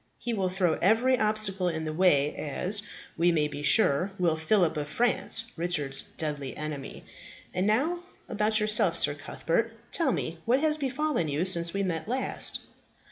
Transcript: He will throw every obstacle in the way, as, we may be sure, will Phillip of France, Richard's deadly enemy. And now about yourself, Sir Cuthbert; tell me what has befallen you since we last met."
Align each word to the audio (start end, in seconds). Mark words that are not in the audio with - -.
He 0.17 0.33
will 0.33 0.49
throw 0.49 0.79
every 0.81 1.19
obstacle 1.19 1.69
in 1.69 1.85
the 1.85 1.93
way, 1.93 2.35
as, 2.35 2.81
we 3.19 3.31
may 3.31 3.47
be 3.47 3.61
sure, 3.61 4.11
will 4.17 4.35
Phillip 4.35 4.75
of 4.75 4.87
France, 4.89 5.43
Richard's 5.55 6.01
deadly 6.17 6.57
enemy. 6.57 7.03
And 7.53 7.67
now 7.67 7.99
about 8.27 8.59
yourself, 8.59 8.97
Sir 8.97 9.13
Cuthbert; 9.13 9.73
tell 9.91 10.11
me 10.11 10.39
what 10.43 10.59
has 10.59 10.77
befallen 10.77 11.27
you 11.27 11.45
since 11.45 11.75
we 11.75 11.83
last 11.83 12.07
met." 12.07 12.59